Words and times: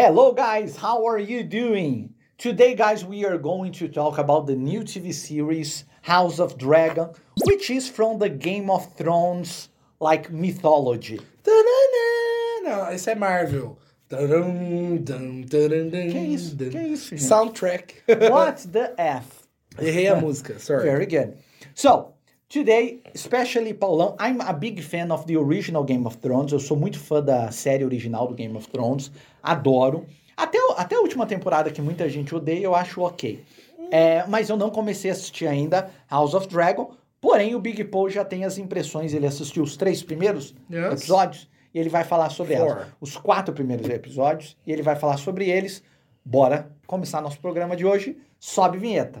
Hello, 0.00 0.30
guys, 0.30 0.76
how 0.76 1.04
are 1.08 1.18
you 1.18 1.42
doing? 1.42 2.14
Today, 2.38 2.76
guys, 2.76 3.04
we 3.04 3.24
are 3.24 3.36
going 3.36 3.72
to 3.72 3.88
talk 3.88 4.18
about 4.18 4.46
the 4.46 4.54
new 4.54 4.82
TV 4.82 5.12
series 5.12 5.86
House 6.02 6.38
of 6.38 6.56
Dragon, 6.56 7.08
which 7.42 7.68
is 7.68 7.88
from 7.88 8.20
the 8.20 8.28
Game 8.28 8.70
of 8.70 8.94
Thrones 8.94 9.70
like 9.98 10.30
mythology. 10.30 11.18
Não, 11.44 12.92
esse 12.92 13.08
é 13.08 13.18
Marvel. 13.18 13.76
Dum, 14.08 15.02
tarum, 15.44 15.88
dum, 15.90 16.12
Que 16.12 16.32
isso? 16.32 16.56
Que 16.56 16.78
isso, 16.78 17.16
gente? 17.16 17.24
Soundtrack. 17.24 17.94
What's 18.30 18.66
the 18.66 18.94
F? 18.96 19.48
Errei 19.80 20.06
a 20.06 20.14
música, 20.14 20.60
sorry. 20.60 20.84
Very 20.84 21.06
good. 21.06 21.36
So, 21.74 22.14
today, 22.48 23.00
especially 23.14 23.74
Paulão, 23.74 24.16
I'm 24.20 24.40
a 24.40 24.52
big 24.52 24.80
fan 24.82 25.10
of 25.12 25.26
the 25.26 25.36
original 25.36 25.84
Game 25.84 26.06
of 26.06 26.16
Thrones. 26.18 26.52
Eu 26.52 26.60
sou 26.60 26.76
muito 26.76 26.98
fã 26.98 27.22
da 27.22 27.50
série 27.50 27.84
original 27.84 28.26
do 28.28 28.34
Game 28.34 28.56
of 28.56 28.68
Thrones. 28.68 29.10
Adoro. 29.42 30.06
Até, 30.36 30.58
até 30.76 30.94
a 30.96 31.00
última 31.00 31.26
temporada, 31.26 31.70
que 31.70 31.82
muita 31.82 32.08
gente 32.08 32.34
odeia, 32.34 32.62
eu 32.64 32.74
acho 32.74 33.00
ok. 33.02 33.42
É, 33.90 34.24
mas 34.28 34.48
eu 34.48 34.56
não 34.56 34.70
comecei 34.70 35.10
a 35.10 35.14
assistir 35.14 35.46
ainda 35.46 35.90
House 36.10 36.34
of 36.34 36.46
Dragon. 36.48 36.92
Porém, 37.20 37.54
o 37.54 37.60
Big 37.60 37.82
Paul 37.84 38.08
já 38.08 38.24
tem 38.24 38.44
as 38.44 38.58
impressões. 38.58 39.12
Ele 39.12 39.26
assistiu 39.26 39.62
os 39.62 39.76
três 39.76 40.02
primeiros 40.02 40.54
Yes. 40.70 40.92
episódios 40.92 41.48
e 41.74 41.78
ele 41.80 41.88
vai 41.88 42.04
falar 42.04 42.30
sobre 42.30 42.56
Four. 42.56 42.66
elas. 42.68 42.86
Os 43.00 43.16
quatro 43.16 43.52
primeiros 43.52 43.88
episódios 43.88 44.56
e 44.66 44.72
ele 44.72 44.82
vai 44.82 44.94
falar 44.94 45.16
sobre 45.16 45.50
eles. 45.50 45.82
Bora 46.24 46.70
começar 46.86 47.20
nosso 47.20 47.40
programa 47.40 47.74
de 47.74 47.84
hoje. 47.84 48.16
Sobe 48.38 48.78
vinheta. 48.78 49.20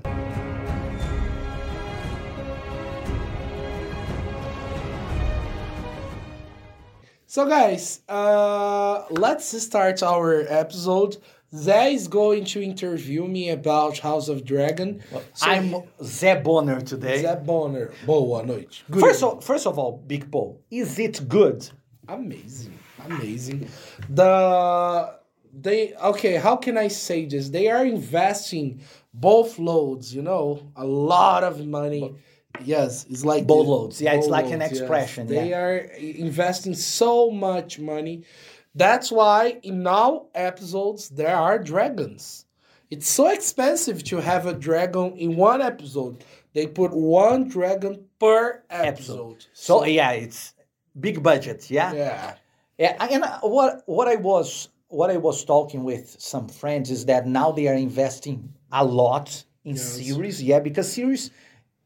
So, 7.30 7.46
guys, 7.46 8.00
uh, 8.08 9.04
let's 9.10 9.46
start 9.62 10.02
our 10.02 10.46
episode. 10.48 11.18
Zé 11.52 11.92
is 11.92 12.08
going 12.08 12.46
to 12.46 12.62
interview 12.62 13.28
me 13.28 13.50
about 13.50 13.98
House 13.98 14.28
of 14.30 14.46
Dragon. 14.46 15.02
So, 15.34 15.46
I'm 15.46 15.74
Zé 16.00 16.42
Bonner 16.42 16.80
today. 16.80 17.24
Zé 17.24 17.44
Bonner. 17.44 17.92
Boa 18.06 18.46
noite. 18.46 18.82
Good 18.90 19.02
First 19.02 19.22
of, 19.22 19.44
first 19.44 19.66
of 19.66 19.78
all, 19.78 20.02
Big 20.06 20.30
Paul, 20.32 20.62
is 20.70 20.98
it 20.98 21.28
good? 21.28 21.68
amazing 22.08 22.72
amazing 23.04 23.68
the 24.08 25.14
they 25.52 25.92
okay 25.96 26.36
how 26.36 26.56
can 26.56 26.78
i 26.78 26.88
say 26.88 27.26
this 27.26 27.50
they 27.50 27.68
are 27.68 27.84
investing 27.84 28.80
both 29.12 29.58
loads 29.58 30.14
you 30.14 30.22
know 30.22 30.72
a 30.76 30.86
lot 30.86 31.44
of 31.44 31.66
money 31.66 32.14
yes 32.64 33.04
it's 33.08 33.24
like 33.24 33.46
Boatloads. 33.46 34.00
Yeah, 34.00 34.14
it's 34.14 34.26
like 34.28 34.46
an 34.46 34.58
boatloads, 34.60 34.72
yes. 34.72 34.80
expression, 34.80 35.26
they 35.26 35.50
yeah. 35.50 35.58
are 35.58 35.76
investing 35.98 36.74
so 36.74 37.30
much 37.30 37.78
money 37.78 38.24
that's 38.74 39.10
why 39.10 39.58
in 39.62 39.82
now 39.82 40.26
episodes 40.34 41.08
there 41.10 41.36
are 41.36 41.58
dragons 41.58 42.44
it's 42.90 43.08
so 43.08 43.28
expensive 43.28 44.02
to 44.04 44.16
have 44.18 44.46
a 44.46 44.54
dragon 44.54 45.12
in 45.16 45.36
one 45.36 45.60
episode 45.62 46.24
they 46.54 46.66
put 46.66 46.92
one 46.92 47.48
dragon 47.48 48.04
per 48.18 48.62
episode 48.70 49.46
So 49.52 49.84
yeah, 49.84 50.12
it's 50.12 50.54
big 50.98 51.22
budget. 51.22 51.70
Yeah, 51.70 51.92
yeah 51.92 52.34
yeah. 52.78 52.96
And 53.10 53.22
uh, 53.24 53.40
what 53.42 53.82
what 53.86 54.08
I 54.08 54.16
was 54.16 54.68
what 54.88 55.10
I 55.10 55.16
was 55.18 55.44
talking 55.44 55.84
with 55.84 56.16
some 56.18 56.48
friends 56.48 56.90
is 56.90 57.04
that 57.06 57.26
now 57.26 57.52
they 57.52 57.68
are 57.68 57.74
investing 57.74 58.52
a 58.72 58.84
lot 58.84 59.44
in 59.64 59.76
Yes. 59.76 59.82
series. 59.96 60.42
Yeah, 60.42 60.60
because 60.60 60.90
series 60.92 61.30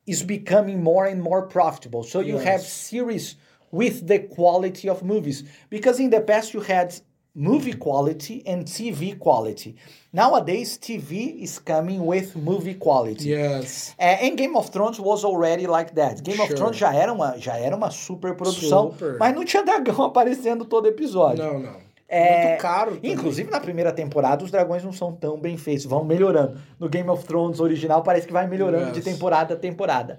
is 0.06 0.22
becoming 0.22 0.82
more 0.82 1.06
and 1.06 1.20
more 1.22 1.46
profitable. 1.46 2.02
So 2.02 2.20
you 2.20 2.36
Yes. 2.36 2.44
have 2.44 2.60
series 2.62 3.36
with 3.70 4.06
the 4.06 4.18
quality 4.18 4.88
of 4.88 5.02
movies. 5.02 5.44
Because 5.70 6.00
in 6.02 6.10
the 6.10 6.20
past 6.20 6.52
you 6.54 6.60
had 6.60 6.92
movie 7.34 7.72
quality 7.72 8.42
and 8.46 8.64
TV 8.66 9.14
quality. 9.18 9.74
Nowadays 10.12 10.76
TV 10.76 11.42
is 11.42 11.58
coming 11.58 12.04
with 12.04 12.36
movie 12.36 12.74
quality. 12.74 13.30
yes 13.30 13.94
É, 13.96 14.26
em 14.26 14.36
Game 14.36 14.54
of 14.54 14.70
Thrones 14.70 14.98
was 15.00 15.24
already 15.24 15.66
like 15.66 15.94
that. 15.94 16.20
Game 16.22 16.38
of 16.40 16.48
Sure. 16.48 16.56
Thrones 16.56 16.76
já 16.76 16.92
era 16.94 17.10
uma, 17.10 17.38
já 17.38 17.56
era 17.56 17.74
uma 17.74 17.90
super 17.90 18.34
produção, 18.34 18.90
Super. 18.90 19.16
mas 19.18 19.34
não 19.34 19.44
tinha 19.44 19.62
dragão 19.64 20.02
aparecendo 20.04 20.66
todo 20.66 20.86
episódio. 20.88 21.42
Não, 21.42 21.58
não. 21.60 21.91
É, 22.14 22.48
Muito 22.48 22.60
caro. 22.60 22.94
também. 22.96 23.12
Inclusive 23.12 23.50
na 23.50 23.58
primeira 23.58 23.90
temporada 23.90 24.44
os 24.44 24.50
dragões 24.50 24.84
não 24.84 24.92
são 24.92 25.12
tão 25.12 25.40
bem 25.40 25.56
feitos, 25.56 25.86
vão 25.86 26.04
melhorando. 26.04 26.58
No 26.78 26.88
Game 26.88 27.08
of 27.08 27.24
Thrones 27.24 27.58
original 27.58 28.02
parece 28.02 28.26
que 28.26 28.32
vai 28.32 28.46
melhorando 28.46 28.92
de 28.92 28.98
Yes. 28.98 29.04
temporada 29.04 29.54
a 29.54 29.56
temporada. 29.56 30.18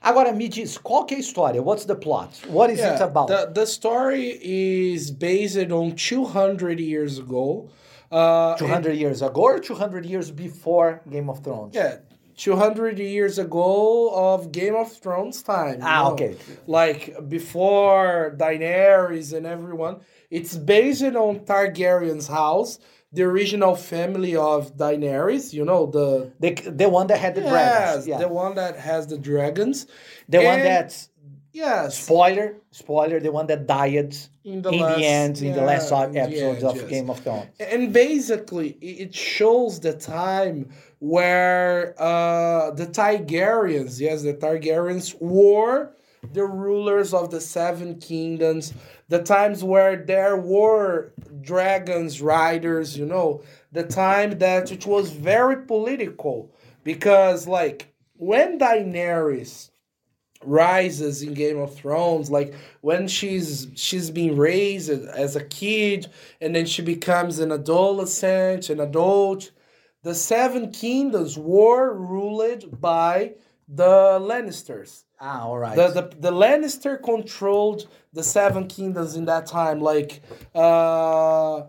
Agora 0.00 0.30
me 0.32 0.46
diz, 0.48 0.78
qual 0.78 1.04
que 1.04 1.14
é 1.14 1.16
a 1.16 1.20
história? 1.20 1.60
What's 1.60 1.84
the 1.84 1.96
plot? 1.96 2.46
What 2.48 2.72
is 2.72 2.78
it 2.78 2.86
Yeah, 2.86 3.04
about? 3.04 3.26
the, 3.26 3.46
the 3.52 3.66
story 3.66 4.38
is 4.40 5.10
based 5.10 5.72
on 5.72 5.92
200 5.96 6.78
years 6.78 7.18
ago. 7.18 7.66
Uh, 8.08 8.54
200 8.56 8.94
years 8.94 9.20
ago 9.20 9.40
or 9.42 9.58
200 9.58 10.06
years 10.06 10.30
before 10.30 11.00
Game 11.10 11.28
of 11.28 11.40
Thrones? 11.42 11.74
Yeah, 11.74 11.96
200 12.36 13.00
years 13.00 13.36
ago 13.40 14.10
of 14.14 14.52
Game 14.52 14.76
of 14.76 14.92
Thrones 14.92 15.42
time. 15.42 15.80
Ah, 15.82 16.04
know? 16.04 16.12
okay. 16.12 16.36
Like 16.68 17.16
before 17.28 18.32
Daenerys 18.38 19.32
and 19.36 19.44
everyone. 19.44 19.96
It's 20.30 20.56
based 20.56 21.02
on 21.02 21.40
Targaryen's 21.40 22.26
house, 22.28 22.78
the 23.12 23.22
original 23.22 23.76
family 23.76 24.34
of 24.36 24.76
Daenerys, 24.76 25.52
you 25.52 25.64
know, 25.64 25.86
the 25.86 26.32
The, 26.40 26.50
the 26.70 26.88
one 26.88 27.06
that 27.08 27.18
had 27.18 27.34
the 27.34 27.42
dragons. 27.42 28.06
Yeah. 28.06 28.18
the 28.18 28.28
one 28.28 28.54
that 28.56 28.76
has 28.78 29.06
the 29.06 29.18
dragons. 29.18 29.86
The 30.28 30.38
one 30.38 30.58
And- 30.60 30.64
that 30.66 31.08
Yes. 31.52 31.96
spoiler, 31.98 32.56
spoiler, 32.70 33.18
the 33.18 33.32
one 33.32 33.46
that 33.46 33.66
died 33.66 34.14
In 34.44 34.60
the 34.60 34.68
in 34.70 34.80
last- 34.80 34.98
the 34.98 35.06
end, 35.06 35.42
in 35.42 35.54
the 35.54 35.62
last 35.62 35.90
yeah, 35.90 36.04
in 36.04 36.12
the 36.12 36.40
end, 36.42 36.62
of 36.64 36.76
yes. 36.76 36.84
Game 36.90 37.08
of 37.08 37.20
Thrones. 37.20 37.46
And 37.58 37.94
basically, 37.94 38.70
it 38.82 39.14
shows 39.14 39.80
the 39.80 39.94
time 39.94 40.68
where 40.98 41.94
uh, 41.98 42.72
the 42.72 42.86
Targaryens, 42.86 43.98
yes, 44.00 44.22
the 44.22 44.34
Targaryens 44.34 45.14
were 45.20 45.92
the 46.32 46.44
rulers 46.44 47.14
of 47.14 47.30
the 47.30 47.40
Seven 47.40 47.98
Kingdoms, 48.00 48.74
the 49.08 49.22
times 49.22 49.62
where 49.62 49.96
there 49.96 50.36
were 50.36 51.12
dragons, 51.40 52.20
riders, 52.20 52.96
you 52.96 53.06
know, 53.06 53.42
the 53.72 53.84
time 53.84 54.38
that 54.38 54.72
it 54.72 54.86
was 54.86 55.10
very 55.10 55.64
political 55.64 56.52
because, 56.82 57.46
like, 57.46 57.94
when 58.14 58.58
Daenerys 58.58 59.70
rises 60.44 61.22
in 61.22 61.34
Game 61.34 61.58
of 61.58 61.74
Thrones, 61.74 62.30
like 62.30 62.54
when 62.80 63.08
she's 63.08 63.68
she's 63.74 64.10
being 64.10 64.36
raised 64.36 64.90
as 64.90 65.36
a 65.36 65.44
kid 65.44 66.08
and 66.40 66.54
then 66.54 66.66
she 66.66 66.82
becomes 66.82 67.38
an 67.38 67.52
adolescent, 67.52 68.70
an 68.70 68.80
adult. 68.80 69.50
The 70.02 70.14
Seven 70.14 70.70
Kingdoms 70.70 71.36
were 71.36 71.92
ruled 71.92 72.80
by 72.80 73.34
the 73.68 74.18
Lannisters. 74.20 75.04
Ah, 75.20 75.42
all 75.44 75.58
right. 75.58 75.74
The, 75.76 75.88
the 75.88 76.16
the 76.20 76.30
Lannister 76.30 77.02
controlled 77.02 77.88
the 78.12 78.22
Seven 78.22 78.66
Kingdoms 78.68 79.16
in 79.16 79.24
that 79.26 79.46
time. 79.46 79.80
Like 79.80 80.22
uh 80.54 81.62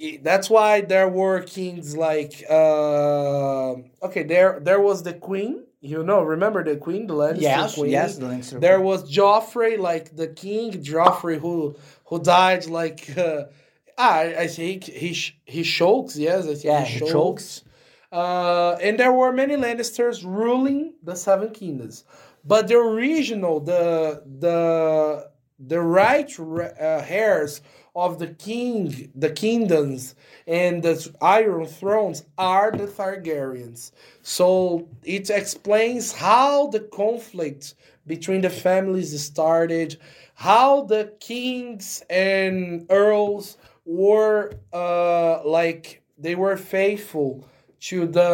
i- 0.00 0.20
that's 0.22 0.48
why 0.50 0.80
there 0.82 1.08
were 1.08 1.40
kings 1.42 1.96
like 1.96 2.44
uh 2.50 3.72
okay 4.06 4.22
there 4.22 4.60
there 4.60 4.80
was 4.80 5.02
the 5.02 5.12
queen 5.14 5.64
you 5.80 6.02
know 6.02 6.22
remember 6.22 6.62
the 6.64 6.76
queen 6.76 7.06
the 7.06 7.14
Lannister 7.14 7.40
yes, 7.42 7.74
queen 7.74 7.90
yes, 7.90 8.16
the 8.16 8.26
Lannister. 8.26 8.60
there 8.60 8.80
was 8.80 9.10
Joffrey, 9.10 9.78
like 9.78 10.16
the 10.16 10.28
king 10.28 10.72
Joffrey, 10.82 11.38
who 11.38 11.76
who 12.06 12.20
died 12.22 12.66
like 12.66 13.16
uh, 13.16 13.44
I 13.98 14.34
I 14.44 14.46
think 14.48 14.84
he 14.84 15.12
sh- 15.14 15.36
he 15.44 15.62
chokes. 15.62 16.16
Yes, 16.16 16.44
I 16.44 16.52
think 16.54 16.64
yeah, 16.64 16.84
he 16.84 16.98
he 16.98 17.06
chokes. 17.10 17.62
Uh, 18.12 18.76
and 18.82 18.98
there 18.98 19.12
were 19.12 19.32
many 19.32 19.56
Lannisters 19.56 20.24
ruling 20.24 20.94
the 21.02 21.14
Seven 21.14 21.50
Kingdoms, 21.50 22.04
but 22.44 22.68
the 22.68 22.76
original 22.76 23.60
the 23.60 24.22
the 24.38 25.30
the 25.58 25.80
right 25.80 26.38
uh, 26.38 27.04
heirs 27.08 27.60
of 27.94 28.18
the 28.18 28.28
king, 28.28 29.10
the 29.14 29.30
kingdoms, 29.30 30.14
and 30.46 30.82
the 30.82 31.10
Iron 31.22 31.66
Thrones 31.66 32.24
are 32.36 32.70
the 32.70 32.86
Targaryens. 32.86 33.90
So 34.22 34.86
it 35.02 35.30
explains 35.30 36.12
how 36.12 36.66
the 36.68 36.80
conflict 36.80 37.74
between 38.06 38.42
the 38.42 38.50
families 38.50 39.18
started, 39.24 39.98
how 40.34 40.82
the 40.82 41.14
kings 41.20 42.02
and 42.10 42.86
earls 42.90 43.56
were 43.86 44.52
uh, 44.72 45.42
like 45.44 46.02
they 46.18 46.34
were 46.34 46.56
faithful 46.56 47.48
to 47.88 48.06
the 48.06 48.30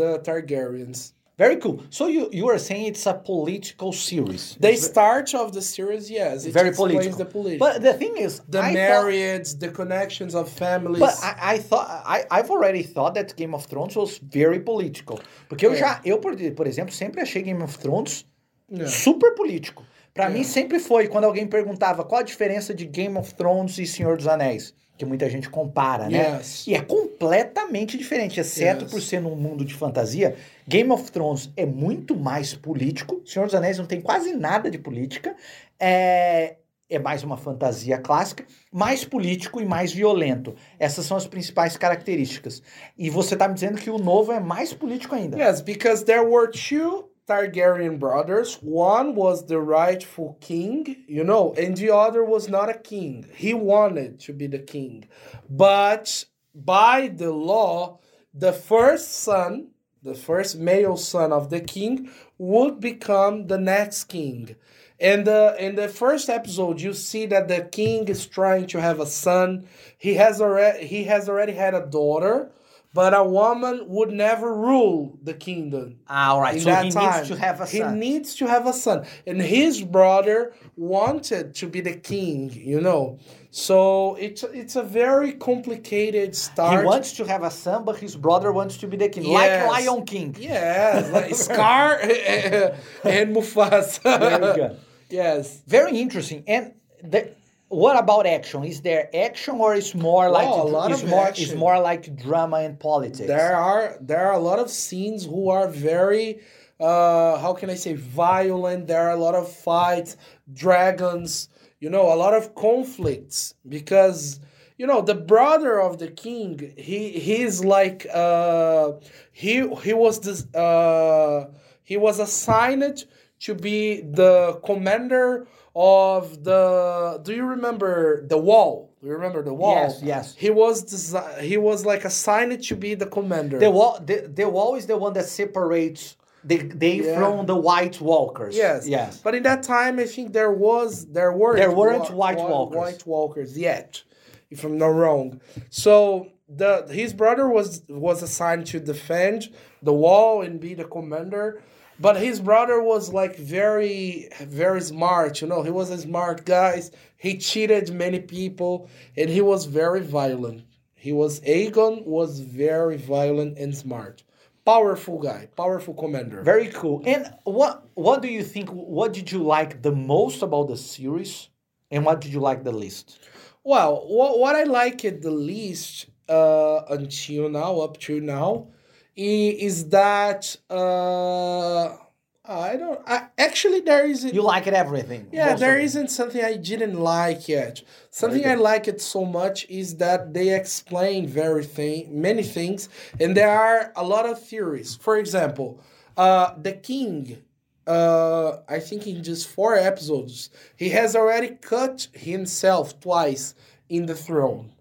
the 0.00 0.18
Targaryens. 0.20 1.12
Very 1.38 1.56
cool. 1.58 1.82
So 1.90 2.06
you 2.06 2.22
you 2.32 2.48
are 2.48 2.58
saying 2.58 2.86
it's 2.92 3.04
a 3.06 3.12
political 3.12 3.92
series. 3.92 4.56
The 4.58 4.74
start 4.76 5.34
of 5.34 5.52
the 5.52 5.60
series, 5.60 6.10
yes, 6.10 6.46
it 6.46 6.52
very 6.60 6.72
political. 6.72 7.18
the 7.24 7.26
politics. 7.26 7.58
But 7.66 7.82
the 7.82 7.92
thing 8.00 8.14
is, 8.26 8.40
the 8.48 8.60
I 8.62 8.72
thought- 8.72 9.60
the 9.60 9.70
connections 9.80 10.34
of 10.34 10.48
families. 10.48 11.00
But 11.06 11.14
I, 11.22 11.54
I 11.54 11.58
thought 11.58 11.86
I, 12.16 12.18
I've 12.36 12.50
already 12.50 12.82
thought 12.94 13.12
that 13.18 13.36
Game 13.36 13.54
of 13.58 13.66
Thrones 13.66 13.94
was 13.96 14.18
very 14.40 14.60
political. 14.60 15.20
Porque 15.48 15.66
eu 15.66 15.72
É. 15.72 15.76
já, 15.76 16.00
eu 16.04 16.18
por, 16.18 16.34
por 16.54 16.66
exemplo, 16.66 16.92
sempre 16.94 17.20
achei 17.20 17.42
Game 17.42 17.62
of 17.62 17.78
Thrones 17.78 18.24
Yeah. 18.68 18.88
super 18.90 19.30
político. 19.36 19.84
Pra 20.16 20.28
mim 20.30 20.42
sempre 20.42 20.78
foi 20.80 21.06
quando 21.06 21.24
alguém 21.24 21.46
perguntava 21.46 22.02
qual 22.02 22.20
a 22.20 22.24
diferença 22.24 22.74
de 22.74 22.84
Game 22.86 23.16
of 23.16 23.32
Thrones 23.34 23.78
e 23.78 23.86
Senhor 23.86 24.16
dos 24.16 24.26
Anéis, 24.26 24.74
que 24.96 25.04
muita 25.04 25.28
gente 25.28 25.48
compara, 25.50 26.08
né? 26.08 26.38
Yes. 26.38 26.66
E 26.66 26.74
é 26.74 26.80
completamente 26.80 27.98
diferente, 27.98 28.40
exceto 28.40 28.84
Yes. 28.84 28.90
por 28.90 29.02
ser 29.02 29.20
num 29.20 29.36
mundo 29.36 29.64
de 29.64 29.74
fantasia. 29.74 30.34
Game 30.66 30.90
of 30.90 31.12
Thrones 31.12 31.50
é 31.56 31.66
muito 31.66 32.16
mais 32.16 32.54
político. 32.54 33.20
Senhor 33.26 33.44
dos 33.44 33.54
Anéis 33.54 33.78
não 33.78 33.84
tem 33.86 34.00
quase 34.00 34.32
nada 34.32 34.70
de 34.70 34.78
política. 34.78 35.36
É, 35.78 36.56
é 36.88 36.98
mais 36.98 37.22
uma 37.22 37.36
fantasia 37.36 37.98
clássica, 37.98 38.44
mais 38.72 39.04
político 39.04 39.60
e 39.60 39.66
mais 39.66 39.92
violento. 39.92 40.54
Essas 40.78 41.04
são 41.04 41.16
as 41.16 41.26
principais 41.26 41.76
características. 41.76 42.62
E 42.96 43.10
você 43.10 43.36
tá 43.36 43.46
me 43.48 43.54
dizendo 43.54 43.78
que 43.78 43.90
o 43.90 43.98
novo 43.98 44.32
é 44.32 44.40
mais 44.40 44.72
político 44.72 45.14
ainda. 45.14 45.36
Yes, 45.36 45.60
because 45.60 46.04
there 46.04 46.24
were 46.24 46.50
two 46.50 47.10
Targaryen 47.28 47.98
brothers. 47.98 48.56
One 48.56 49.14
was 49.14 49.46
the 49.46 49.60
rightful 49.60 50.38
king, 50.40 51.04
you 51.08 51.24
know, 51.24 51.54
and 51.54 51.76
the 51.76 51.92
other 51.94 52.24
was 52.24 52.48
not 52.48 52.68
a 52.68 52.78
king. 52.78 53.26
He 53.34 53.52
wanted 53.52 54.20
to 54.20 54.32
be 54.32 54.46
the 54.46 54.60
king. 54.60 55.08
But 55.50 56.24
by 56.54 57.08
the 57.08 57.32
law, 57.32 57.98
the 58.32 58.52
first 58.52 59.12
son, 59.12 59.68
the 60.02 60.14
first 60.14 60.56
male 60.56 60.96
son 60.96 61.32
of 61.32 61.50
the 61.50 61.60
king, 61.60 62.10
would 62.38 62.78
become 62.80 63.48
the 63.48 63.58
next 63.58 64.04
king. 64.04 64.54
And 64.98 65.28
uh, 65.28 65.54
in 65.58 65.74
the 65.74 65.88
first 65.88 66.30
episode, 66.30 66.80
you 66.80 66.92
see 66.92 67.26
that 67.26 67.48
the 67.48 67.62
king 67.62 68.08
is 68.08 68.26
trying 68.26 68.66
to 68.68 68.80
have 68.80 69.00
a 69.00 69.06
son. 69.06 69.66
He 69.98 70.14
has 70.14 70.40
already 70.40 70.86
he 70.86 71.04
has 71.04 71.28
already 71.28 71.52
had 71.52 71.74
a 71.74 71.86
daughter, 71.86 72.50
but 72.96 73.12
a 73.14 73.22
woman 73.22 73.74
would 73.94 74.10
never 74.26 74.48
rule 74.68 75.18
the 75.22 75.34
kingdom. 75.34 75.98
Ah, 76.08 76.30
all 76.30 76.40
right. 76.40 76.56
In 76.56 76.62
So 76.62 76.70
that 76.70 76.84
he 76.86 76.90
time, 76.90 77.12
needs 77.14 77.28
to 77.28 77.36
have 77.46 77.60
a 77.60 77.66
son. 77.66 77.92
he 77.94 77.98
needs 78.08 78.34
to 78.40 78.46
have 78.54 78.66
a 78.66 78.72
son, 78.72 78.98
and 79.26 79.40
his 79.40 79.74
brother 79.82 80.54
wanted 80.76 81.54
to 81.60 81.66
be 81.74 81.80
the 81.80 81.96
king. 82.12 82.50
You 82.72 82.80
know, 82.80 83.18
so 83.50 84.16
it's 84.16 84.42
it's 84.62 84.76
a 84.76 84.82
very 84.82 85.32
complicated 85.32 86.34
start. 86.34 86.80
He 86.80 86.86
wants 86.86 87.12
to 87.18 87.24
have 87.26 87.42
a 87.42 87.50
son, 87.50 87.84
but 87.84 87.96
his 87.98 88.16
brother 88.16 88.50
wants 88.52 88.76
to 88.78 88.86
be 88.86 88.96
the 88.96 89.08
king. 89.08 89.24
Like 89.24 89.66
Lion 89.68 90.04
King. 90.06 90.34
Yes, 90.38 91.10
like 91.16 91.34
Scar 91.34 91.98
and 93.14 93.36
Mufasa. 93.36 94.02
Very 94.18 94.54
good. 94.54 94.80
yes. 95.10 95.62
Very 95.66 95.98
interesting. 96.04 96.44
And 96.46 96.72
the, 97.02 97.30
what 97.68 97.98
about 97.98 98.26
action? 98.26 98.64
Is 98.64 98.80
there 98.82 99.10
action 99.14 99.56
or 99.56 99.74
is 99.74 99.94
more 99.94 100.30
like 100.30 100.46
a 100.46 100.50
lot 100.50 100.92
is 100.92 101.02
of 101.02 101.08
more 101.08 101.26
action. 101.26 101.50
is 101.50 101.54
more 101.54 101.80
like 101.80 102.16
drama 102.16 102.58
and 102.58 102.78
politics? 102.78 103.26
There 103.26 103.56
are 103.56 103.96
there 104.00 104.26
are 104.26 104.34
a 104.34 104.38
lot 104.38 104.58
of 104.58 104.70
scenes 104.70 105.24
who 105.24 105.48
are 105.48 105.68
very 105.68 106.40
uh 106.78 107.38
how 107.38 107.54
can 107.54 107.70
I 107.70 107.74
say 107.74 107.94
violent. 107.94 108.86
There 108.86 109.02
are 109.02 109.10
a 109.10 109.20
lot 109.20 109.34
of 109.34 109.50
fights, 109.50 110.16
dragons, 110.52 111.48
you 111.80 111.90
know, 111.90 112.12
a 112.12 112.16
lot 112.16 112.34
of 112.34 112.54
conflicts 112.54 113.54
because 113.68 114.40
you 114.78 114.86
know 114.86 115.00
the 115.00 115.14
brother 115.14 115.80
of 115.80 115.98
the 115.98 116.08
king 116.08 116.72
he 116.76 117.10
he's 117.18 117.64
like 117.64 118.06
uh 118.12 118.92
he 119.32 119.66
he 119.82 119.92
was 119.92 120.20
this 120.20 120.46
uh 120.54 121.46
he 121.82 121.96
was 121.96 122.18
assigned 122.20 123.06
to 123.40 123.54
be 123.54 124.00
the 124.00 124.60
commander 124.64 125.46
of 125.74 126.42
the 126.44 127.20
do 127.22 127.34
you 127.34 127.44
remember 127.44 128.26
the 128.26 128.38
wall 128.38 128.90
do 129.00 129.06
you 129.08 129.12
remember 129.12 129.42
the 129.42 129.52
wall 129.52 129.74
Yes, 129.74 130.00
yes. 130.02 130.34
he 130.34 130.48
was 130.50 130.84
desi- 130.84 131.40
he 131.42 131.58
was 131.58 131.84
like 131.84 132.04
assigned 132.06 132.62
to 132.64 132.74
be 132.76 132.94
the 132.94 133.06
commander. 133.06 133.58
The 133.58 133.70
wall 133.70 134.00
the, 134.04 134.30
the 134.34 134.48
wall 134.48 134.74
is 134.76 134.86
the 134.86 134.96
one 134.96 135.12
that 135.14 135.26
separates 135.26 136.16
the 136.44 136.56
they 136.58 136.96
Yeah. 137.02 137.18
from 137.18 137.44
the 137.46 137.56
White 137.56 138.00
Walkers. 138.00 138.56
yes, 138.56 138.86
Yes. 138.88 139.20
But 139.22 139.34
in 139.34 139.42
that 139.42 139.62
time, 139.64 139.98
I 139.98 140.04
think 140.06 140.32
there 140.32 140.52
was 140.52 141.06
there 141.06 141.32
weren't 141.32 141.58
There 141.58 141.70
weren't 141.72 142.08
wa- 142.10 142.16
White 142.22 142.38
wa- 142.38 142.48
Walkers. 142.48 142.76
White 142.78 143.06
Walkers 143.06 143.58
yet, 143.58 144.02
if 144.50 144.64
I'm 144.64 144.78
not 144.78 144.92
wrong. 145.00 145.40
So 145.68 146.28
the 146.48 146.86
his 146.90 147.12
brother 147.12 147.48
was 147.48 147.82
was 147.88 148.22
assigned 148.22 148.66
to 148.68 148.80
defend 148.80 149.38
the 149.82 149.92
wall 149.92 150.40
and 150.42 150.58
be 150.58 150.72
the 150.74 150.84
commander. 150.84 151.60
But 151.98 152.16
his 152.16 152.40
brother 152.40 152.80
was 152.82 153.12
like 153.12 153.36
very, 153.36 154.28
very 154.40 154.80
smart. 154.80 155.40
You 155.40 155.48
know, 155.48 155.62
he 155.62 155.70
was 155.70 155.90
a 155.90 155.98
smart 155.98 156.44
guy. 156.44 156.82
He 157.16 157.38
cheated 157.38 157.92
many 157.92 158.20
people, 158.20 158.88
and 159.16 159.30
he 159.30 159.40
was 159.40 159.64
very 159.64 160.00
violent. 160.00 160.64
He 160.94 161.12
was 161.12 161.40
Aegon 161.40 162.04
was 162.04 162.40
very 162.40 162.96
violent 162.96 163.56
and 163.58 163.74
smart, 163.74 164.24
powerful 164.64 165.18
guy, 165.18 165.48
powerful 165.56 165.94
commander. 165.94 166.42
Very 166.42 166.68
cool. 166.68 167.02
And 167.06 167.32
what 167.44 167.86
what 167.94 168.22
do 168.22 168.28
you 168.28 168.42
think 168.42 168.68
what 168.70 169.12
did 169.12 169.30
you 169.32 169.42
like 169.42 169.82
the 169.82 169.92
most 169.92 170.42
about 170.42 170.68
the 170.68 170.76
series? 170.76 171.48
And 171.90 172.04
what 172.04 172.20
did 172.20 172.32
you 172.32 172.40
like 172.40 172.64
the 172.64 172.72
least? 172.72 173.20
Well, 173.62 174.04
what, 174.06 174.38
what 174.38 174.54
I 174.56 174.64
liked 174.64 175.02
the 175.02 175.30
least 175.30 176.06
uh, 176.28 176.82
until 176.88 177.48
now, 177.48 177.80
up 177.80 177.98
to 178.00 178.20
now, 178.20 178.68
is 179.16 179.88
that 179.88 180.56
uh, 180.68 181.96
I 182.44 182.76
don't. 182.76 183.00
I, 183.06 183.28
actually, 183.38 183.80
there 183.80 184.06
isn't. 184.06 184.34
You 184.34 184.42
like 184.42 184.66
it 184.66 184.74
everything. 184.74 185.28
yeah, 185.32 185.54
there 185.54 185.78
isn't 185.78 186.10
something 186.10 186.44
I 186.44 186.56
didn't 186.56 186.98
like 187.00 187.48
yet. 187.48 187.82
Something 188.10 188.46
I 188.46 188.54
like 188.54 188.88
it 188.88 189.00
so 189.00 189.24
much 189.24 189.66
is 189.68 189.96
that 189.96 190.34
they 190.34 190.54
explain 190.54 191.26
very 191.26 191.64
thing, 191.64 192.20
many 192.20 192.42
things, 192.42 192.88
and 193.18 193.36
there 193.36 193.50
are 193.50 193.92
a 193.96 194.04
lot 194.04 194.26
of 194.26 194.40
theories. 194.40 194.94
For 194.96 195.16
example, 195.16 195.80
uh, 196.16 196.54
the 196.60 196.72
king 196.72 197.42
uh, 197.86 198.58
I 198.68 198.80
think 198.80 199.06
in 199.06 199.22
just 199.22 199.48
four 199.48 199.76
episodes, 199.76 200.50
he 200.76 200.88
has 200.90 201.14
already 201.14 201.50
cut 201.60 202.08
himself 202.12 202.98
twice 203.00 203.54
in 203.88 204.06
the 204.06 204.14
throne. 204.14 204.72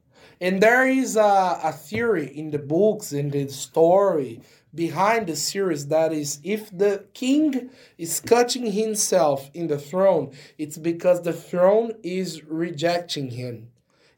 And 0.46 0.62
there 0.62 0.88
is 0.88 1.16
a, 1.16 1.60
a 1.64 1.72
theory 1.72 2.28
in 2.42 2.52
the 2.52 2.60
books, 2.60 3.12
in 3.14 3.32
the 3.32 3.48
story 3.48 4.42
behind 4.76 5.26
the 5.26 5.36
series 5.36 5.88
that 5.88 6.12
is 6.14 6.40
if 6.44 6.64
the 6.84 6.94
king 7.14 7.72
is 7.98 8.20
cutting 8.20 8.68
himself 8.72 9.50
in 9.54 9.66
the 9.68 9.80
throne, 9.80 10.26
it's 10.64 10.78
because 10.78 11.24
the 11.24 11.34
throne 11.34 11.94
is 12.04 12.44
rejecting 12.44 13.32
him. 13.32 13.56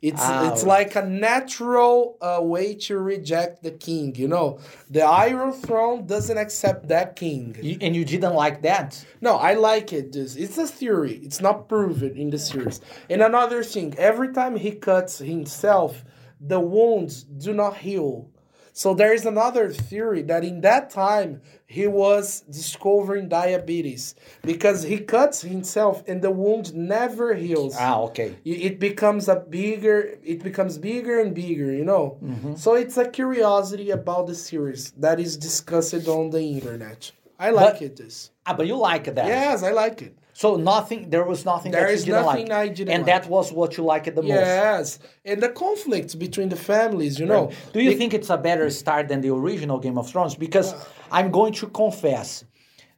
It's 0.02 0.22
Ah, 0.22 0.52
it's 0.52 0.64
like 0.64 0.96
a 0.96 1.06
natural 1.06 2.18
uh, 2.22 2.40
way 2.42 2.76
to 2.88 3.00
reject 3.00 3.64
the 3.64 3.72
king. 3.72 4.14
You 4.16 4.28
know, 4.28 4.60
the 4.96 5.02
Iron 5.28 5.54
Throne 5.54 6.06
doesn't 6.06 6.38
accept 6.46 6.88
that 6.90 7.16
king. 7.16 7.56
You- 7.62 7.80
and 7.82 7.96
you 7.96 8.06
didn't 8.06 8.36
like 8.36 8.62
that? 8.62 8.90
No, 9.22 9.34
I 9.38 9.54
like 9.54 9.94
it. 9.94 10.12
This 10.12 10.36
it's 10.36 10.58
a 10.60 10.68
theory. 10.68 11.16
It's 11.24 11.42
not 11.42 11.68
proven 11.68 12.16
in 12.24 12.30
the 12.30 12.38
series. 12.38 12.80
And 13.10 13.22
another 13.22 13.64
thing, 13.64 13.96
every 13.98 14.30
time 14.34 14.56
he 14.58 14.72
cuts 14.72 15.18
himself, 15.20 16.04
the 16.40 16.60
wounds 16.60 17.24
do 17.24 17.54
not 17.54 17.78
heal. 17.78 18.30
So 18.74 18.94
there 18.94 19.12
is 19.12 19.26
another 19.26 19.72
theory 19.72 20.22
that 20.24 20.44
in 20.44 20.62
that 20.62 20.92
time 20.92 21.42
he 21.66 21.88
was 21.88 22.42
discovering 22.42 23.28
diabetes 23.28 24.14
because 24.44 24.84
he 24.84 25.00
cuts 25.00 25.42
himself 25.42 26.04
and 26.08 26.22
the 26.22 26.30
wound 26.30 26.76
never 26.76 27.34
heals. 27.34 27.76
Ah, 27.80 28.02
okay. 28.02 28.36
It 28.46 28.80
becomes 28.80 29.28
a 29.30 29.38
bigger. 29.38 30.20
It 30.24 30.44
becomes 30.44 30.78
bigger 30.78 31.20
and 31.20 31.34
bigger. 31.34 31.74
You 31.74 31.86
know. 31.86 32.20
So 32.56 32.76
it's 32.76 32.98
a 32.98 33.10
curiosity 33.10 33.90
about 33.90 34.28
the 34.28 34.36
series 34.36 34.92
that 34.92 35.20
is 35.20 35.38
discussed 35.38 36.08
on 36.08 36.30
the 36.30 36.42
internet. 36.42 37.12
I 37.40 37.50
like 37.50 37.74
But- 37.76 37.82
it. 37.82 37.96
This. 37.96 38.30
Ah, 38.46 38.54
but 38.54 38.68
you 38.68 38.78
like 38.78 39.06
that. 39.06 39.26
Yes, 39.26 39.64
I 39.64 39.72
like 39.72 40.04
it. 40.04 40.16
So 40.38 40.56
nothing, 40.56 41.10
there 41.10 41.24
was 41.24 41.46
nothing 41.46 41.72
There 41.72 41.88
that 41.88 41.94
is 41.96 42.06
you 42.06 42.14
didn't 42.14 42.28
nothing 42.28 42.50
like. 42.50 42.58
I 42.60 42.68
didn't 42.68 42.94
and 42.94 43.08
like. 43.08 43.24
that 43.24 43.28
was 43.28 43.52
what 43.52 43.76
you 43.76 43.84
liked 43.84 44.14
the 44.14 44.22
most. 44.22 44.30
Yes, 44.30 45.00
and 45.26 45.42
the 45.42 45.50
conflicts 45.50 46.14
between 46.14 46.50
the 46.50 46.56
families, 46.56 47.20
you 47.20 47.26
know. 47.26 47.52
Do 47.74 47.82
you 47.82 47.90
Be- 47.90 47.98
think 47.98 48.14
it's 48.14 48.30
a 48.30 48.38
better 48.38 48.70
start 48.70 49.08
than 49.08 49.22
the 49.22 49.34
original 49.34 49.80
Game 49.80 49.98
of 49.98 50.08
Thrones? 50.08 50.36
Because 50.36 50.76
I'm 51.12 51.32
going 51.32 51.54
to 51.54 51.66
confess, 51.66 52.46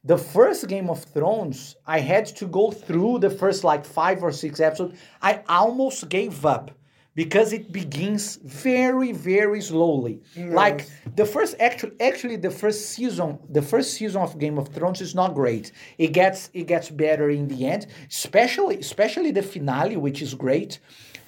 the 0.04 0.18
first 0.18 0.68
Game 0.68 0.90
of 0.90 1.02
Thrones, 1.02 1.76
I 1.86 2.00
had 2.00 2.26
to 2.40 2.46
go 2.46 2.70
through 2.72 3.20
the 3.20 3.30
first 3.30 3.64
like 3.64 3.86
five 3.86 4.22
or 4.22 4.32
six 4.32 4.60
episodes. 4.60 4.98
I 5.22 5.40
almost 5.48 6.10
gave 6.10 6.44
up 6.44 6.72
because 7.14 7.52
it 7.52 7.72
begins 7.72 8.36
very, 8.36 9.12
very 9.12 9.60
slowly. 9.60 10.22
Like 10.36 10.88
the 11.16 11.24
first 11.26 11.56
actually 11.60 11.92
actually 12.00 12.36
the 12.36 12.50
first 12.50 12.90
season, 12.90 13.38
the 13.48 13.62
first 13.62 13.94
season 13.94 14.22
of 14.22 14.38
Game 14.38 14.58
of 14.58 14.68
Thrones 14.68 15.00
is 15.00 15.14
not 15.14 15.34
great. 15.34 15.72
It 15.98 16.12
gets 16.12 16.50
it 16.54 16.66
gets 16.66 16.88
better 16.90 17.30
in 17.30 17.48
the 17.48 17.66
end, 17.66 17.86
especially 18.08 18.78
especially 18.78 19.30
the 19.32 19.42
finale, 19.42 19.96
which 19.96 20.22
is 20.22 20.34
great. 20.34 20.78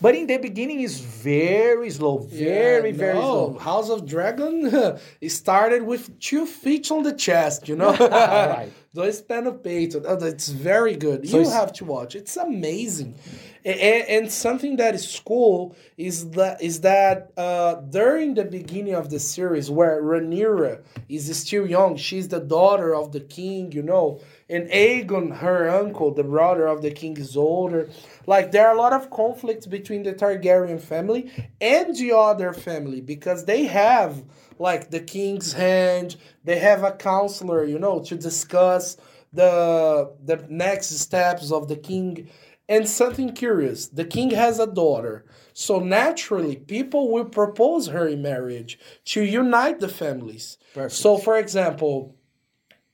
But 0.01 0.17
in 0.17 0.27
the 0.27 0.39
beginning 0.39 0.81
is 0.81 0.99
very 0.99 1.89
slow, 1.91 2.19
very, 2.19 2.91
Yeah, 2.91 2.97
very 2.97 3.15
no, 3.15 3.21
slow. 3.21 3.59
House 3.61 3.89
of 3.89 4.05
Dragon 4.05 4.99
it 5.21 5.31
started 5.31 5.83
with 5.83 6.19
two 6.19 6.45
feet 6.45 6.91
on 6.91 7.05
the 7.05 7.13
chest, 7.13 7.69
you 7.69 7.77
know. 7.77 7.93
Right. 8.11 8.73
Dois 8.95 9.23
pés 9.23 9.43
no 9.43 9.53
peito. 9.53 10.05
Oh, 10.07 10.19
It's 10.27 10.49
very 10.49 10.97
good. 10.97 11.27
So 11.29 11.39
you 11.39 11.49
have 11.49 11.73
to 11.75 11.85
watch. 11.85 12.15
It's 12.15 12.37
amazing. 12.37 13.15
And, 13.65 14.09
and 14.09 14.33
something 14.33 14.77
that 14.77 14.95
is 14.95 15.21
cool 15.25 15.77
is 15.97 16.31
that 16.31 16.61
is 16.61 16.81
that 16.81 17.31
uh, 17.37 17.75
during 17.75 18.35
the 18.35 18.45
beginning 18.45 18.95
of 18.95 19.11
the 19.11 19.21
series, 19.21 19.71
where 19.71 20.03
Rhaenyra 20.03 20.83
is 21.09 21.37
still 21.39 21.67
young, 21.67 21.97
she's 21.97 22.29
the 22.29 22.41
daughter 22.41 22.95
of 22.95 23.13
the 23.13 23.21
king, 23.21 23.71
you 23.71 23.83
know, 23.83 24.21
and 24.49 24.69
Aegon, 24.69 25.37
her 25.37 25.69
uncle, 25.69 26.13
the 26.13 26.25
brother 26.25 26.67
of 26.67 26.83
the 26.83 26.91
king, 26.91 27.17
is 27.17 27.37
older. 27.37 27.89
Like 28.27 28.51
there 28.51 28.67
are 28.67 28.75
a 28.75 28.79
lot 28.79 28.93
of 28.93 29.11
conflicts 29.11 29.67
between 29.67 30.03
the 30.03 30.13
Targaryen 30.13 30.81
family 30.81 31.31
and 31.61 31.97
the 31.97 32.13
other 32.13 32.53
family 32.53 33.01
because 33.01 33.45
they 33.45 33.65
have 33.65 34.25
like 34.59 34.91
the 34.91 35.01
king's 35.01 35.53
hand. 35.53 36.17
They 36.45 36.59
have 36.59 36.83
a 36.83 36.93
counselor, 36.93 37.65
you 37.65 37.79
know, 37.79 38.01
to 38.01 38.17
discuss 38.17 38.97
the 39.33 40.13
the 40.25 40.45
next 40.49 40.91
steps 40.99 41.51
of 41.53 41.69
the 41.69 41.77
king 41.77 42.29
and 42.69 42.89
something 42.89 43.33
curious 43.33 43.87
the 43.89 44.05
king 44.05 44.31
has 44.31 44.59
a 44.59 44.67
daughter, 44.67 45.25
so 45.53 45.79
naturally 45.81 46.57
people 46.57 47.11
will 47.11 47.25
propose 47.25 47.89
her 47.89 48.07
in 48.07 48.23
marriage 48.23 48.79
to 49.07 49.23
unite 49.23 49.81
the 49.81 49.89
families. 49.89 50.59
Perfect. 50.75 50.93
So, 50.93 51.19
for 51.19 51.39
example, 51.39 52.17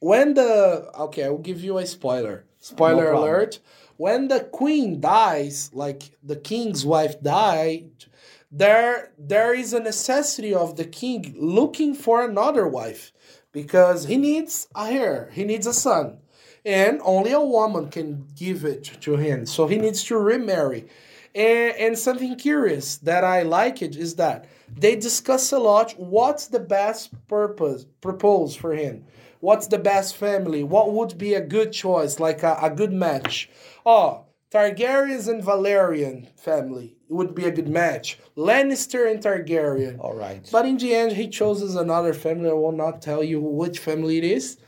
when 0.00 0.34
the 0.34 0.90
okay, 0.98 1.24
I 1.24 1.28
will 1.28 1.38
give 1.38 1.62
you 1.62 1.78
a 1.78 1.86
spoiler. 1.86 2.44
Spoiler 2.60 3.12
No 3.12 3.20
alert. 3.20 3.60
When 3.96 4.28
the 4.28 4.40
queen 4.40 5.00
dies, 5.00 5.70
like 5.72 6.16
the 6.22 6.36
king's 6.36 6.86
wife 6.86 7.20
died, 7.20 7.90
there 8.50 9.12
there 9.18 9.54
is 9.54 9.72
a 9.72 9.80
necessity 9.80 10.54
of 10.54 10.76
the 10.76 10.84
king 10.84 11.34
looking 11.36 11.94
for 11.94 12.24
another 12.24 12.66
wife 12.66 13.12
because 13.52 14.04
he 14.04 14.16
needs 14.16 14.68
a 14.74 14.90
heir, 14.90 15.30
he 15.32 15.44
needs 15.44 15.66
a 15.66 15.72
son, 15.72 16.18
and 16.68 17.00
only 17.02 17.32
a 17.32 17.40
woman 17.40 17.88
can 17.88 18.26
give 18.36 18.62
it 18.62 18.84
to 19.00 19.16
him. 19.16 19.46
So 19.46 19.66
he 19.66 19.78
needs 19.78 20.04
to 20.04 20.18
remarry. 20.18 20.86
And, 21.34 21.74
and 21.76 21.98
something 21.98 22.36
curious 22.36 22.98
that 22.98 23.24
I 23.24 23.40
like 23.42 23.80
it 23.80 23.96
is 23.96 24.16
that 24.16 24.44
they 24.76 24.94
discuss 24.94 25.50
a 25.50 25.58
lot 25.58 25.94
what's 25.98 26.48
the 26.48 26.60
best 26.60 27.10
purpose 27.26 27.86
propose 28.02 28.54
for 28.54 28.74
him. 28.74 29.06
What's 29.40 29.68
the 29.68 29.78
best 29.78 30.16
family? 30.16 30.62
What 30.62 30.92
would 30.92 31.16
be 31.16 31.32
a 31.32 31.40
good 31.40 31.72
choice, 31.72 32.20
like 32.20 32.42
a, 32.42 32.58
a 32.60 32.68
good 32.70 32.92
match? 32.92 33.48
Oh, 33.86 34.26
Targaryens 34.50 35.28
and 35.28 35.42
Velaryon 35.42 36.28
family 36.38 36.96
would 37.08 37.34
be 37.34 37.44
a 37.44 37.50
good 37.50 37.68
match. 37.68 38.18
Lannister 38.36 39.10
and 39.10 39.22
Targaryen. 39.22 39.98
All 40.00 40.14
right. 40.14 40.46
But 40.52 40.66
in 40.66 40.76
the 40.76 40.94
end, 40.94 41.12
he 41.12 41.28
chooses 41.28 41.76
another 41.76 42.12
family. 42.12 42.50
I 42.50 42.54
will 42.54 42.72
not 42.72 43.00
tell 43.00 43.22
you 43.22 43.40
which 43.40 43.78
family 43.78 44.18
it 44.18 44.24
is, 44.24 44.58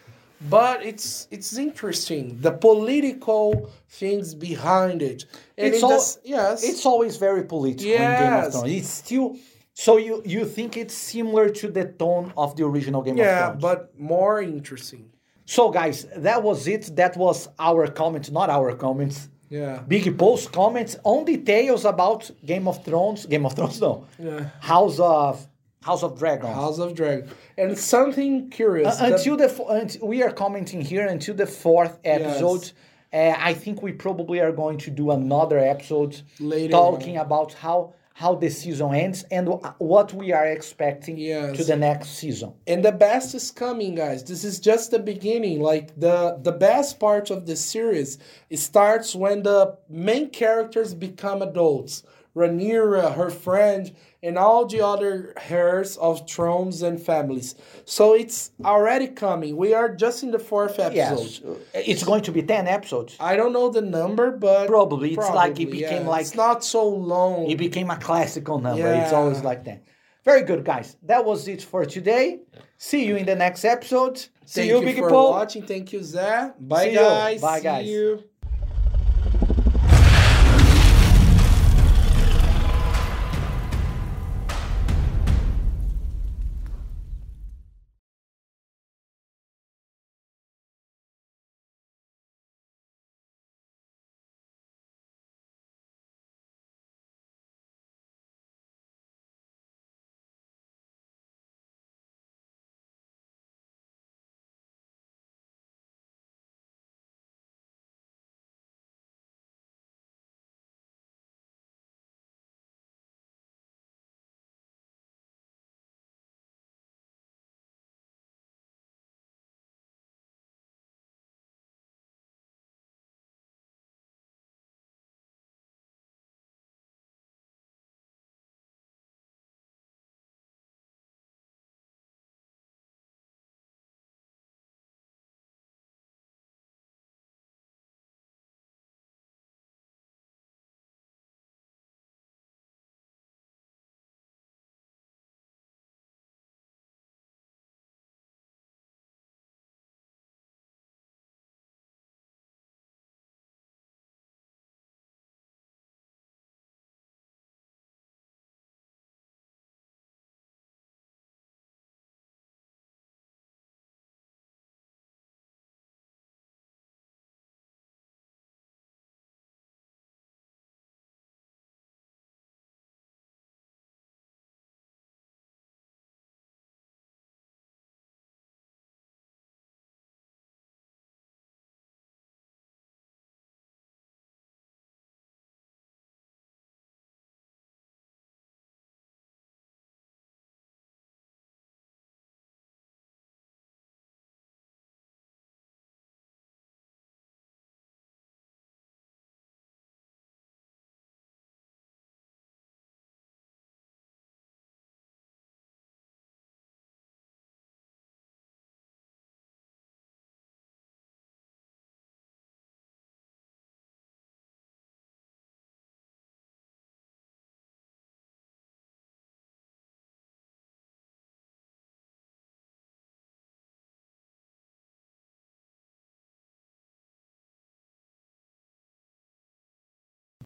but 0.48 0.84
it's 0.84 1.28
it's 1.30 1.56
interesting 1.58 2.38
the 2.40 2.52
political 2.52 3.70
things 3.88 4.34
behind 4.34 5.02
it. 5.02 5.26
And 5.58 5.74
It's 5.74 5.82
it 5.82 6.20
yes, 6.24 6.64
It's 6.64 6.86
always 6.86 7.16
very 7.16 7.44
political 7.44 7.90
in 7.90 7.98
Game 7.98 8.32
of 8.32 8.44
Yes. 8.44 8.52
Thrones. 8.52 8.72
It's 8.72 8.88
still 8.88 9.36
so 9.74 9.96
you 9.98 10.22
you 10.24 10.44
think 10.44 10.76
it's 10.76 10.94
similar 10.94 11.48
to 11.60 11.66
the 11.70 11.84
tone 11.84 12.32
of 12.36 12.56
the 12.56 12.64
original 12.64 13.02
Game 13.02 13.18
of 13.18 13.24
thrones 13.24 13.62
yeah, 13.62 13.68
but 13.68 13.78
more 13.98 14.40
interesting. 14.42 15.10
so 15.44 15.70
guys, 15.70 16.06
that 16.16 16.42
was 16.42 16.66
it. 16.66 16.94
That 16.96 17.16
was 17.16 17.48
our 17.58 17.86
comments, 17.88 18.30
not 18.30 18.48
our 18.50 18.74
comments. 18.76 19.28
Yeah, 19.50 19.82
Big 19.88 20.16
Paul's 20.16 20.46
comments 20.46 20.96
on 21.02 21.24
details 21.24 21.84
about 21.84 22.30
Game 22.46 22.68
of 22.68 22.84
Thrones. 22.84 23.26
Game 23.26 23.44
of 23.46 23.54
Thrones, 23.56 23.80
no. 23.80 24.06
yeah. 24.18 24.44
House 24.60 25.00
of 25.00 25.46
House 25.82 26.02
of 26.02 26.18
Dragons. 26.18 26.54
House 26.54 26.78
of 26.78 26.94
Dragon, 26.94 27.30
and 27.56 27.78
something 27.78 28.50
curious. 28.50 29.00
Uh, 29.00 29.08
the- 29.08 29.14
until 29.16 29.36
the 29.38 29.48
fo- 29.48 29.68
unt- 29.68 29.96
we 30.02 30.22
are 30.22 30.30
commenting 30.30 30.82
here 30.82 31.06
until 31.06 31.34
the 31.34 31.46
fourth 31.46 31.98
episode. 32.04 32.70
Uh, 33.12 33.34
I 33.38 33.54
think 33.54 33.82
we 33.82 33.92
probably 33.92 34.40
are 34.40 34.52
going 34.52 34.76
to 34.78 34.90
do 34.90 35.10
another 35.10 35.58
episode 35.58 36.20
Later 36.38 36.72
talking 36.72 37.16
about 37.16 37.54
how 37.54 37.94
how 38.12 38.34
the 38.34 38.50
season 38.50 38.94
ends 38.94 39.24
and 39.30 39.48
wh- 39.48 39.80
what 39.80 40.12
we 40.12 40.30
are 40.32 40.44
expecting 40.46 41.16
Yes. 41.16 41.56
to 41.56 41.64
the 41.64 41.76
next 41.76 42.10
season. 42.10 42.52
and 42.66 42.84
the 42.84 42.92
best 42.92 43.34
is 43.34 43.50
coming 43.50 43.94
guys 43.94 44.22
this 44.24 44.44
is 44.44 44.60
just 44.60 44.90
the 44.90 44.98
beginning 44.98 45.60
like 45.60 45.98
the 45.98 46.38
the 46.42 46.52
best 46.52 47.00
part 47.00 47.30
of 47.30 47.46
the 47.46 47.56
series 47.56 48.18
starts 48.52 49.14
when 49.16 49.42
the 49.42 49.74
main 49.88 50.28
characters 50.28 50.92
become 50.92 51.40
adults 51.40 52.02
Rhaenyra, 52.36 53.14
her 53.16 53.28
friend, 53.30 53.90
and 54.22 54.36
all 54.38 54.66
the 54.66 54.80
other 54.84 55.34
heirs 55.48 55.96
of 55.96 56.28
thrones 56.28 56.82
and 56.82 57.00
families. 57.00 57.54
So 57.84 58.14
it's 58.14 58.50
already 58.64 59.08
coming. 59.08 59.56
We 59.56 59.72
are 59.74 59.88
just 59.94 60.22
in 60.22 60.30
the 60.30 60.38
fourth 60.38 60.78
episode. 60.78 60.94
Yes, 60.94 61.40
it's 61.74 62.04
going 62.04 62.22
to 62.22 62.32
be 62.32 62.42
ten 62.42 62.66
episodes. 62.68 63.16
I 63.20 63.36
don't 63.36 63.52
know 63.52 63.70
the 63.70 63.80
number, 63.82 64.30
but 64.30 64.66
Probably. 64.68 65.14
It's 65.14 65.30
like 65.30 65.58
it 65.60 65.70
became 65.70 66.02
yeah. 66.04 66.08
like- 66.08 66.22
it's 66.22 66.34
not 66.34 66.64
so 66.64 66.86
long. 66.88 67.50
It 67.50 67.58
became 67.58 67.90
a 67.90 67.96
classical 67.96 68.58
number. 68.58 68.92
It's 68.92 69.12
always 69.12 69.42
like 69.42 69.64
that. 69.64 69.84
Very 70.24 70.42
good, 70.42 70.64
guys. 70.64 70.96
That 71.04 71.24
was 71.24 71.48
it 71.48 71.62
for 71.62 71.86
today. 71.86 72.40
See 72.76 73.06
you 73.06 73.16
in 73.16 73.24
the 73.24 73.34
next 73.34 73.64
episode. 73.64 74.18
See 74.18 74.28
Thank 74.46 74.68
you, 74.70 74.78
you, 74.80 74.84
Big 74.84 74.96
for 74.98 75.08
Paul. 75.08 75.30
watching. 75.30 75.64
Thank 75.66 75.92
you, 75.94 76.00
Zé. 76.00 76.52
Bye, 76.60 76.84
See 76.84 76.90
you. 76.92 76.98
guys. 76.98 77.40
Bye, 77.40 77.58
See 77.58 77.62
guys. 77.64 77.86
you. 77.88 78.24